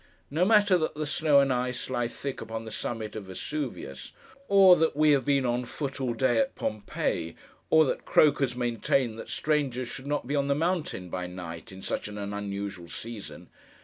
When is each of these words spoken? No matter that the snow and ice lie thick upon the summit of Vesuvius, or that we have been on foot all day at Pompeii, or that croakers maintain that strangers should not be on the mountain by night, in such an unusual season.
No 0.31 0.45
matter 0.45 0.79
that 0.79 0.95
the 0.95 1.05
snow 1.05 1.41
and 1.41 1.53
ice 1.53 1.87
lie 1.87 2.07
thick 2.07 2.41
upon 2.41 2.65
the 2.65 2.71
summit 2.71 3.15
of 3.15 3.25
Vesuvius, 3.25 4.13
or 4.47 4.75
that 4.77 4.95
we 4.95 5.11
have 5.11 5.25
been 5.25 5.45
on 5.45 5.63
foot 5.63 6.01
all 6.01 6.15
day 6.15 6.39
at 6.39 6.55
Pompeii, 6.55 7.35
or 7.69 7.85
that 7.85 8.03
croakers 8.03 8.55
maintain 8.55 9.15
that 9.17 9.29
strangers 9.29 9.87
should 9.89 10.07
not 10.07 10.25
be 10.25 10.35
on 10.35 10.47
the 10.47 10.55
mountain 10.55 11.09
by 11.11 11.27
night, 11.27 11.71
in 11.71 11.83
such 11.83 12.07
an 12.07 12.17
unusual 12.17 12.89
season. 12.89 13.49